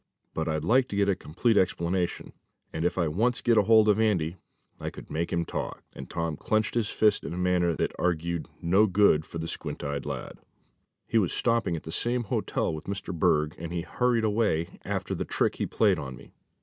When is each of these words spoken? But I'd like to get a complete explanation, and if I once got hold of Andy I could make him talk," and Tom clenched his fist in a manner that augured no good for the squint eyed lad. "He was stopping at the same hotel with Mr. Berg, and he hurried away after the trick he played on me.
But 0.33 0.47
I'd 0.47 0.63
like 0.63 0.87
to 0.87 0.95
get 0.95 1.09
a 1.09 1.15
complete 1.15 1.57
explanation, 1.57 2.33
and 2.73 2.85
if 2.85 2.97
I 2.97 3.07
once 3.07 3.39
got 3.39 3.63
hold 3.67 3.87
of 3.87 3.99
Andy 3.99 4.37
I 4.79 4.89
could 4.89 5.11
make 5.11 5.31
him 5.31 5.45
talk," 5.45 5.83
and 5.95 6.09
Tom 6.09 6.37
clenched 6.37 6.73
his 6.73 6.89
fist 6.89 7.23
in 7.23 7.35
a 7.35 7.37
manner 7.37 7.75
that 7.75 7.93
augured 7.99 8.47
no 8.63 8.87
good 8.87 9.27
for 9.27 9.37
the 9.37 9.47
squint 9.47 9.83
eyed 9.83 10.07
lad. 10.07 10.39
"He 11.05 11.19
was 11.19 11.31
stopping 11.33 11.75
at 11.75 11.83
the 11.83 11.91
same 11.91 12.23
hotel 12.23 12.73
with 12.73 12.85
Mr. 12.85 13.13
Berg, 13.13 13.53
and 13.59 13.71
he 13.71 13.81
hurried 13.81 14.23
away 14.23 14.79
after 14.83 15.13
the 15.13 15.23
trick 15.23 15.57
he 15.57 15.67
played 15.67 15.99
on 15.99 16.15
me. 16.15 16.31